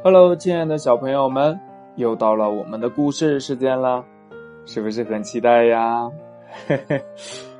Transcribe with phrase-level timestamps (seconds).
[0.00, 1.58] Hello，亲爱的小朋友们，
[1.96, 4.04] 又到了我们的故事时间了，
[4.64, 6.08] 是不是很期待呀？
[6.68, 7.04] 嘿嘿，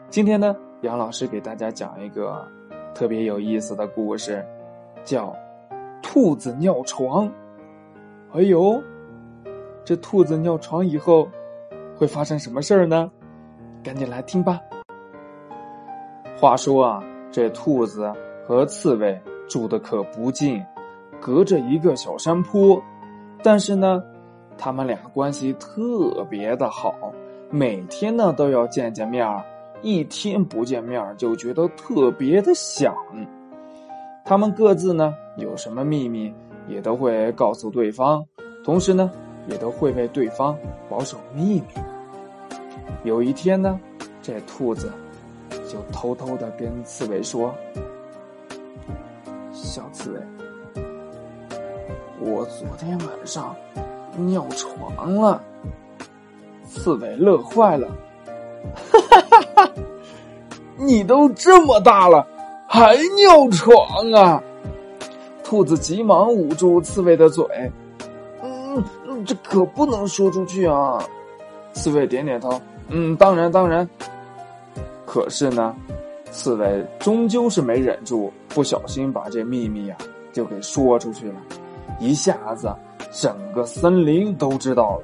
[0.09, 2.47] 今天呢，杨老师给大家讲一个
[2.95, 4.47] 特别有意思的故事，
[5.03, 5.35] 叫
[6.01, 7.27] 《兔子尿床》。
[8.33, 8.81] 哎呦，
[9.85, 11.29] 这兔子尿床以后
[11.97, 13.11] 会发生什么事儿呢？
[13.83, 14.61] 赶紧来听吧。
[16.37, 17.03] 话说啊，
[17.33, 18.13] 这兔子
[18.47, 20.65] 和刺猬住的可不近。
[21.21, 22.81] 隔着一个小山坡，
[23.43, 24.03] 但是呢，
[24.57, 26.95] 他们俩关系特别的好，
[27.51, 29.45] 每天呢都要见见面儿，
[29.83, 32.95] 一天不见面儿就觉得特别的想。
[34.25, 36.33] 他们各自呢有什么秘密
[36.69, 38.25] 也都会告诉对方，
[38.65, 39.11] 同时呢
[39.49, 40.57] 也都会为对方
[40.89, 41.65] 保守秘密。
[43.05, 43.79] 有一天呢，
[44.23, 44.93] 这兔子
[45.69, 47.55] 就偷偷的跟刺猬说
[49.53, 50.21] ：“小刺猬。”
[52.21, 53.55] 我昨天晚上
[54.17, 55.41] 尿床了，
[56.65, 57.89] 刺猬乐坏了，
[58.75, 59.73] 哈哈哈哈！
[60.77, 62.27] 你都这么大了，
[62.67, 64.43] 还尿床啊？
[65.45, 67.45] 兔子急忙捂住刺猬的嘴，
[68.43, 68.85] 嗯，
[69.25, 71.03] 这可不能说出去啊。
[71.73, 73.89] 刺猬点点头，嗯，当然当然。
[75.07, 75.75] 可是呢，
[76.33, 79.97] 刺猬终究是没忍住，不小心把这秘密呀
[80.33, 81.37] 就给说出去了。
[81.99, 82.73] 一下子，
[83.11, 85.03] 整个森林都知道了。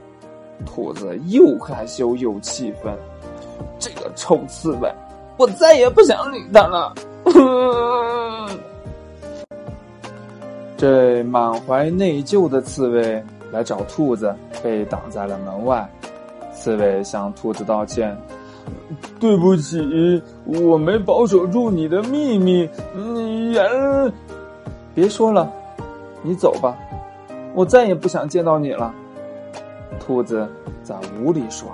[0.64, 2.97] 兔子又害羞又气愤，
[3.78, 4.89] 这个臭刺猬，
[5.36, 6.95] 我再也不想理它了。
[10.77, 15.89] 这满怀内疚的刺猬来找兔子，被挡在了门外。
[16.55, 18.17] 刺猬向兔子道歉
[19.19, 22.69] ：“对不起，我没保守住你的秘密。
[22.95, 24.12] 你原……
[24.95, 25.53] 别说了。”
[26.27, 26.75] 你走吧，
[27.53, 28.94] 我再也不想见到你了。
[30.00, 30.48] 兔子
[30.83, 31.69] 在屋里说。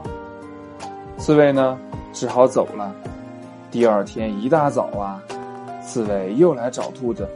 [1.17, 1.79] 刺猬呢，
[2.13, 2.93] 只好走了。
[3.71, 5.23] 第二天一大早啊，
[5.87, 7.29] 刺猬又来找兔子。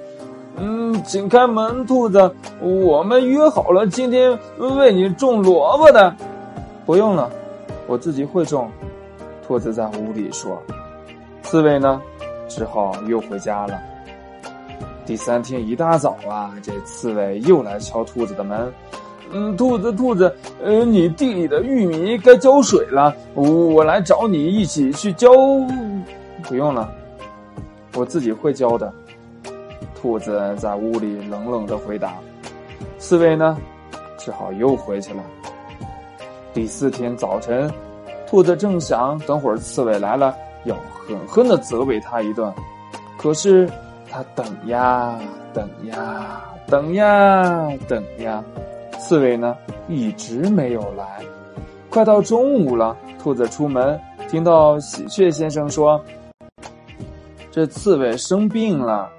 [0.57, 6.13] 嗯，请开门，兔子，我们约好了今天为你种萝卜的。
[6.85, 7.31] 不用了，
[7.87, 8.69] 我自己会种。
[9.47, 10.61] 兔子在屋里说。
[11.43, 12.03] 刺猬呢，
[12.49, 13.81] 只好又回家了。
[15.07, 18.73] 第三天一大早啊，这刺猬又来敲兔子的门。
[19.33, 25.31] 嗯，兔子，兔子，呃，你地里的玉米该浇水了，我来找你一起去浇。
[26.43, 26.91] 不用了，
[27.95, 28.93] 我自己会浇的。
[29.95, 32.15] 兔子在屋里冷冷的回答。
[32.99, 33.59] 刺猬呢，
[34.19, 35.23] 只好又回去了。
[36.53, 37.71] 第四天早晨，
[38.27, 40.35] 兔子正想等会儿刺猬来了
[40.65, 42.51] 要狠狠的责备他一顿，
[43.19, 43.69] 可是。
[44.15, 45.19] 他等呀
[45.53, 48.45] 等呀等呀等呀，
[49.01, 49.57] 刺猬呢
[49.89, 51.05] 一直没有来。
[51.91, 56.01] 快到中午了，兔子出门，听到喜鹊先生说
[57.51, 59.11] ：“这刺猬生病了，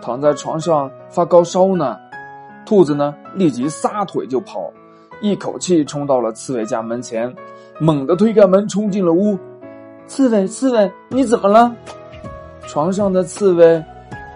[0.00, 1.98] 躺在床上发高烧呢。”
[2.64, 4.70] 兔子呢立即撒腿就跑，
[5.20, 7.34] 一口气冲到了刺猬家门前，
[7.80, 9.36] 猛地推开门冲进了屋。
[10.06, 11.74] 刺猬，刺猬，你怎么了？
[12.68, 13.82] 床上的刺猬。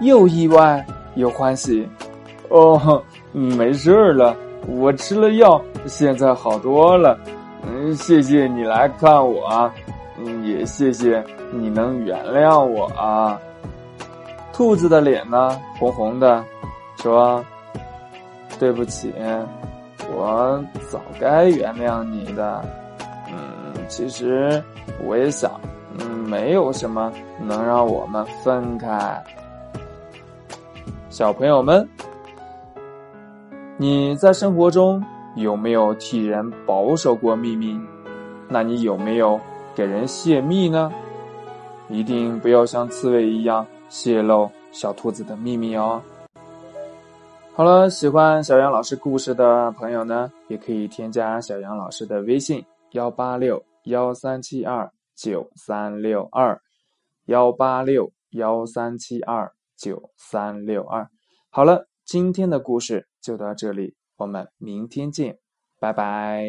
[0.03, 1.89] 又意外又欢喜，
[2.49, 3.03] 哦，
[3.33, 4.37] 没事了，
[4.67, 7.19] 我吃了药，现在好多了。
[7.65, 9.71] 嗯，谢谢你来看我，
[10.19, 13.39] 嗯，也谢谢你能原谅我啊。
[14.53, 16.45] 兔子的脸呢，红红的，
[16.97, 17.43] 说
[18.59, 19.15] ：“对不起，
[20.15, 22.63] 我早该原谅你的。
[23.29, 24.63] 嗯，其实
[25.05, 25.51] 我也想，
[25.99, 29.23] 嗯，没有什么能让我们分开。”
[31.13, 31.87] 小朋友们，
[33.77, 35.05] 你在生活中
[35.37, 37.79] 有没有替人保守过秘密？
[38.49, 39.39] 那你有没有
[39.75, 40.91] 给人泄密呢？
[41.91, 46.01] 一定不要像刺猬一样泄露小兔子的秘密哦。
[47.53, 56.59] 好了，喜欢小杨老师故事的朋友呢，也可以添加小杨老师的微信：幺八六幺三七二九三六二，
[57.27, 59.53] 幺八六幺三七二。
[59.77, 61.09] 九三六二，
[61.51, 65.39] 好了，今天的故事就到这里，我们明天见，
[65.79, 66.45] 拜拜。